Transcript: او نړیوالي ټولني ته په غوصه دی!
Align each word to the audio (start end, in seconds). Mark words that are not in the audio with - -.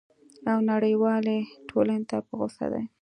او 0.51 0.57
نړیوالي 0.71 1.39
ټولني 1.69 2.03
ته 2.09 2.17
په 2.25 2.31
غوصه 2.39 2.65
دی! 2.73 2.83